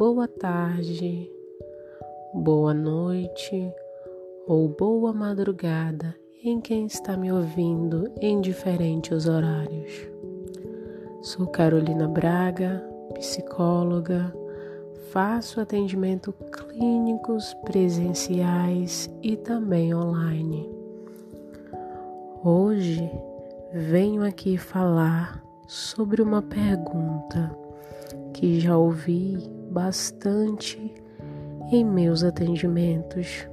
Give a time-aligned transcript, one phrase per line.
[0.00, 1.30] boa tarde,
[2.32, 3.70] boa noite
[4.46, 9.92] ou boa madrugada em quem está me ouvindo em diferentes horários.
[11.20, 12.82] Sou Carolina Braga,
[13.12, 14.34] psicóloga,
[15.10, 20.66] faço atendimento clínicos presenciais e também online.
[22.42, 23.06] Hoje
[23.70, 27.54] venho aqui falar sobre uma pergunta
[28.40, 29.36] que já ouvi
[29.70, 30.94] bastante
[31.70, 33.46] em meus atendimentos.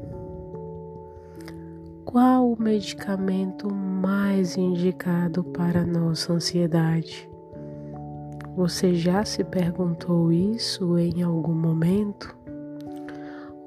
[2.05, 7.29] Qual o medicamento mais indicado para nossa ansiedade?
[8.55, 12.33] Você já se perguntou isso em algum momento?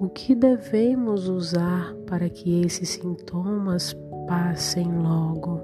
[0.01, 3.95] O que devemos usar para que esses sintomas
[4.27, 5.61] passem logo?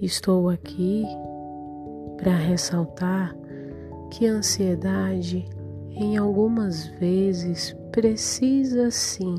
[0.00, 1.04] Estou aqui
[2.18, 3.34] para ressaltar
[4.10, 5.48] que a ansiedade,
[5.90, 9.34] em algumas vezes, precisa sim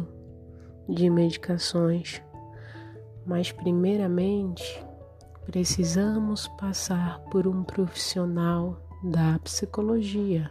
[0.88, 2.22] de medicações,
[3.26, 4.84] mas, primeiramente,
[5.46, 10.50] precisamos passar por um profissional da psicologia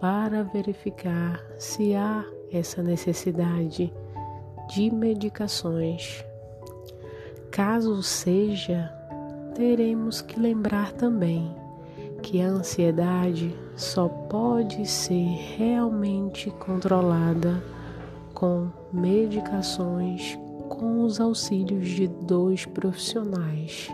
[0.00, 3.92] para verificar se há essa necessidade
[4.68, 6.24] de medicações.
[7.50, 8.92] Caso seja,
[9.56, 11.56] teremos que lembrar também
[12.22, 17.62] que a ansiedade só pode ser realmente controlada
[18.34, 23.88] com medicações com os auxílios de dois profissionais,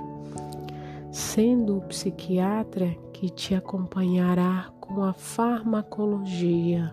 [1.13, 6.93] sendo o psiquiatra que te acompanhará com a farmacologia,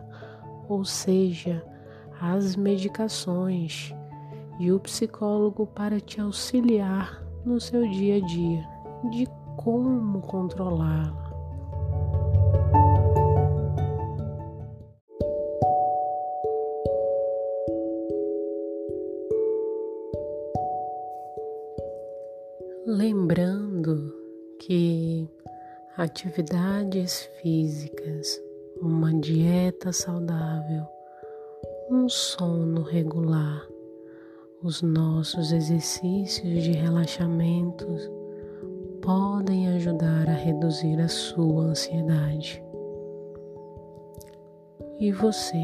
[0.67, 1.65] ou seja,
[2.21, 3.95] as medicações,
[4.59, 8.67] e o psicólogo para te auxiliar no seu dia a dia
[9.11, 11.29] de como controlá-la.
[22.85, 24.13] Lembrando
[24.59, 25.29] que
[25.95, 28.41] atividades físicas,
[28.81, 30.85] uma dieta saudável,
[31.91, 33.67] um sono regular,
[34.61, 37.87] os nossos exercícios de relaxamento
[39.01, 42.61] podem ajudar a reduzir a sua ansiedade.
[44.99, 45.63] E você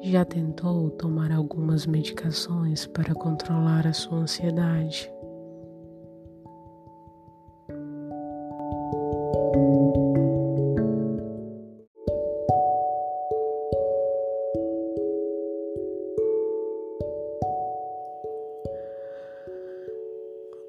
[0.00, 5.12] já tentou tomar algumas medicações para controlar a sua ansiedade?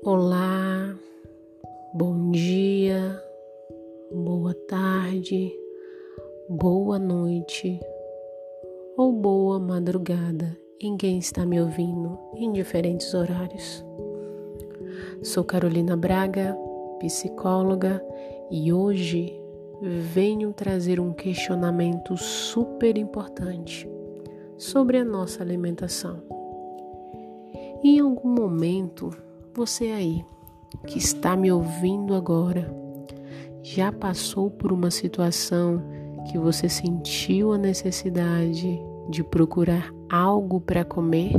[0.05, 0.93] Olá,
[1.93, 3.23] bom dia,
[4.11, 5.49] boa tarde,
[6.49, 7.79] boa noite
[8.97, 13.81] ou boa madrugada em quem está me ouvindo em diferentes horários.
[15.21, 16.53] Sou Carolina Braga,
[16.99, 18.05] psicóloga,
[18.51, 19.33] e hoje
[19.81, 23.89] venho trazer um questionamento super importante
[24.57, 26.21] sobre a nossa alimentação.
[27.81, 29.09] Em algum momento
[29.55, 30.25] você aí,
[30.87, 32.73] que está me ouvindo agora,
[33.61, 35.81] já passou por uma situação
[36.29, 41.33] que você sentiu a necessidade de procurar algo para comer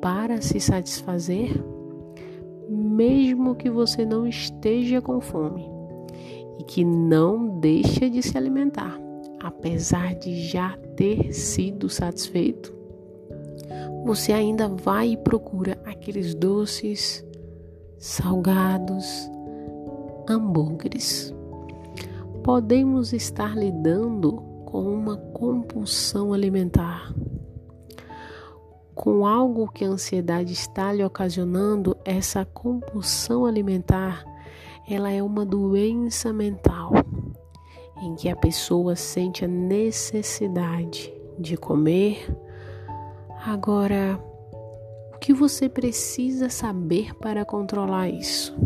[0.00, 1.50] para se satisfazer?
[2.68, 5.68] Mesmo que você não esteja com fome
[6.58, 8.98] e que não deixa de se alimentar,
[9.42, 12.83] apesar de já ter sido satisfeito?
[14.04, 17.24] Você ainda vai e procura aqueles doces,
[17.98, 19.30] salgados,
[20.28, 21.34] hambúrgueres.
[22.42, 24.32] Podemos estar lidando
[24.66, 27.14] com uma compulsão alimentar,
[28.94, 34.22] com algo que a ansiedade está lhe ocasionando, essa compulsão alimentar,
[34.86, 36.92] ela é uma doença mental
[38.02, 42.28] em que a pessoa sente a necessidade de comer,
[43.46, 44.18] Agora,
[45.14, 48.56] o que você precisa saber para controlar isso?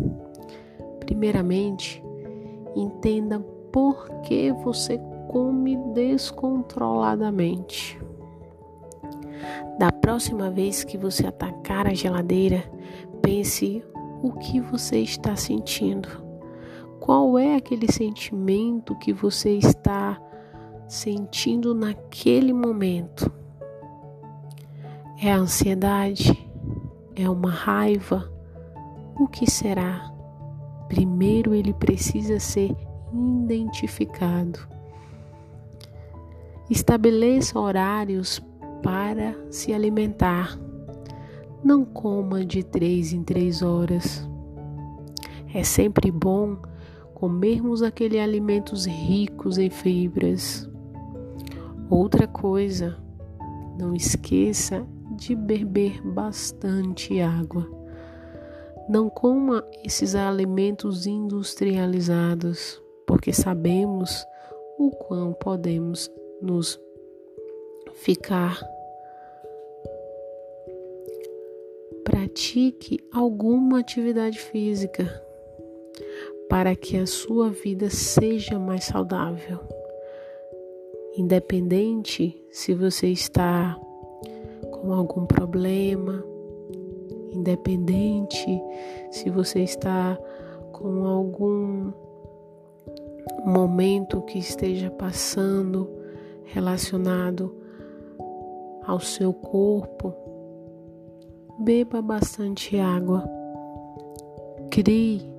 [1.01, 2.01] Primeiramente,
[2.77, 3.41] entenda
[3.73, 4.97] por que você
[5.27, 8.01] come descontroladamente.
[9.81, 12.63] Da próxima vez que você atacar a geladeira,
[13.21, 13.83] pense
[14.23, 16.09] o que você está sentindo.
[17.01, 20.23] Qual é aquele sentimento que você está
[20.87, 23.29] sentindo naquele momento?
[25.21, 26.49] É a ansiedade?
[27.17, 28.31] É uma raiva?
[29.19, 30.13] O que será?
[30.87, 32.73] Primeiro ele precisa ser
[33.13, 34.61] identificado.
[36.71, 38.41] Estabeleça horários
[38.81, 40.57] para se alimentar.
[41.65, 44.25] Não coma de três em três horas.
[45.53, 46.59] É sempre bom
[47.13, 50.71] comermos aqueles alimentos ricos em fibras.
[51.91, 52.97] Outra coisa,
[53.77, 54.87] não esqueça
[55.19, 57.69] de beber bastante água.
[58.89, 64.25] Não coma esses alimentos industrializados, porque sabemos
[64.79, 66.09] o quão podemos
[66.41, 66.81] nos
[67.95, 68.63] ficar.
[72.05, 75.23] Pratique alguma atividade física
[76.49, 79.59] para que a sua vida seja mais saudável.
[81.17, 83.77] Independente se você está
[84.81, 86.25] com algum problema,
[87.33, 88.63] independente
[89.11, 90.19] se você está
[90.73, 91.93] com algum
[93.45, 95.89] momento que esteja passando
[96.45, 97.55] relacionado
[98.87, 100.15] ao seu corpo,
[101.59, 103.29] beba bastante água,
[104.71, 105.31] crie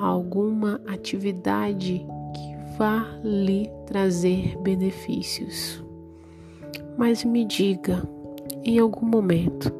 [0.00, 5.84] alguma atividade que vá lhe trazer benefícios.
[6.96, 8.02] Mas me diga,
[8.64, 9.72] em algum momento,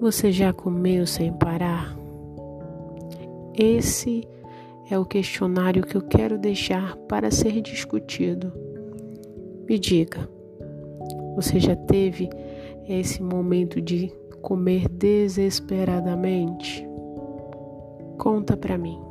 [0.00, 1.96] você já comeu sem parar?
[3.56, 4.28] Esse
[4.90, 8.52] é o questionário que eu quero deixar para ser discutido.
[9.68, 10.28] Me diga,
[11.36, 12.28] você já teve
[12.88, 14.12] esse momento de
[14.42, 16.86] comer desesperadamente?
[18.18, 19.09] Conta para mim.